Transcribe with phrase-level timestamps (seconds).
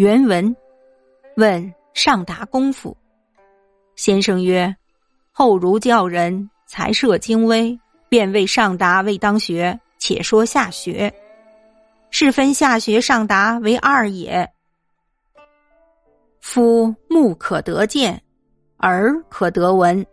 [0.00, 0.56] 原文
[1.36, 2.96] 问上达功夫，
[3.96, 4.74] 先生曰
[5.30, 9.78] ：“后儒教人才涉精微，便谓上达未当学。
[9.98, 11.12] 且说下学，
[12.10, 14.50] 是分下学、上达为二也。
[16.40, 18.22] 夫目可得见，
[18.78, 20.06] 耳可得闻，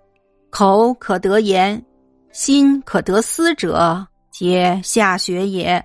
[0.50, 1.82] 口可得言，
[2.34, 5.82] 心可得思者，皆下学也。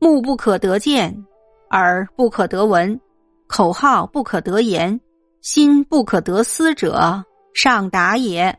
[0.00, 1.16] 目不可得见。”
[1.70, 3.00] 耳不可得闻，
[3.46, 5.00] 口号不可得言，
[5.40, 7.24] 心不可得思者，
[7.54, 8.58] 上达也。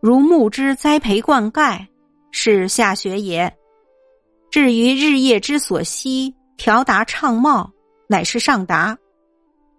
[0.00, 1.86] 如木之栽培灌溉，
[2.32, 3.56] 是下学也。
[4.50, 7.70] 至于日夜之所息，调达畅茂，
[8.08, 8.98] 乃是上达。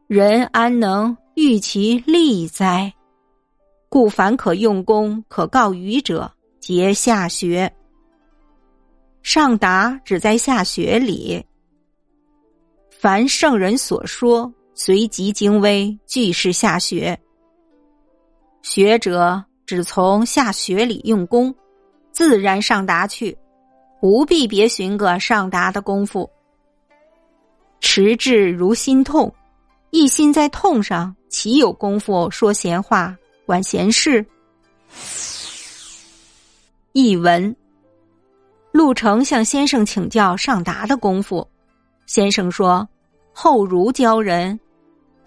[0.08, 2.94] 人安能欲其利哉？
[3.90, 7.70] 故凡可用功、可告愚者，皆下学。
[9.24, 11.46] 上达只在下学里。
[13.06, 17.16] 凡圣人所说，随即精微，俱是下学。
[18.64, 21.54] 学者只从下学里用功，
[22.12, 23.38] 自然上达去，
[24.02, 26.28] 不必别寻个上达的功夫。
[27.80, 29.32] 持志如心痛，
[29.92, 34.26] 一心在痛上，岂有功夫说闲话、管闲事？
[36.94, 37.56] 译文：
[38.72, 41.48] 陆程向先生请教上达的功夫，
[42.08, 42.90] 先生说。
[43.38, 44.58] 后儒教人，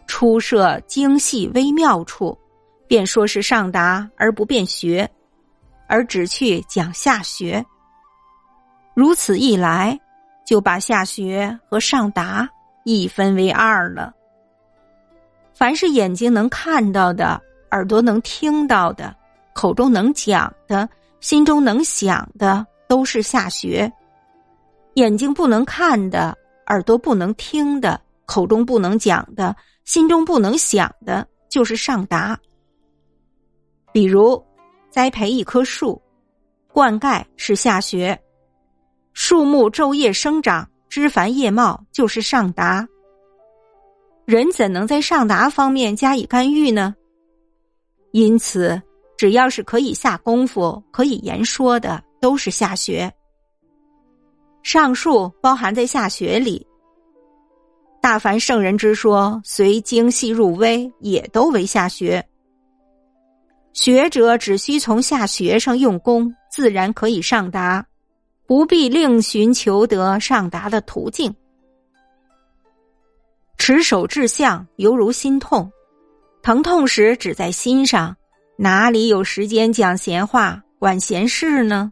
[0.07, 2.37] 初设精细微妙处，
[2.87, 5.09] 便说是上达而不便学，
[5.87, 7.63] 而只去讲下学。
[8.95, 10.01] 如此一来，
[10.47, 12.49] 就把下学和上达
[12.85, 14.15] 一分为二了。
[15.53, 17.39] 凡是眼睛能看到的，
[17.73, 19.15] 耳朵能听到的，
[19.53, 20.89] 口中能讲的，
[21.21, 23.87] 心中能想的，都是下学；
[24.95, 26.35] 眼睛不能看的。
[26.69, 32.39] 耳朵不能听的，口中不能讲的，心中不能想的，就是上达。
[33.93, 34.43] 比如
[34.91, 36.01] 栽培一棵树，
[36.73, 38.17] 灌溉是下学；
[39.13, 42.87] 树木昼夜生长，枝繁叶茂，就是上达。
[44.27, 46.95] 人怎能在上达方面加以干预呢？
[48.13, 48.81] 因此，
[49.17, 53.11] 只要是可以下功夫、可以言说的，都是下学。
[54.71, 56.67] 上述包含在下学里，
[58.03, 62.23] 大凡圣人之说，随精细入微，也都为下学。
[63.73, 67.87] 学者只需从下学上用功，自然可以上达，
[68.47, 71.35] 不必另寻求得上达的途径。
[73.57, 75.73] 持守志向，犹如心痛，
[76.43, 78.15] 疼痛时只在心上，
[78.59, 81.91] 哪里有时间讲闲话、管闲事呢？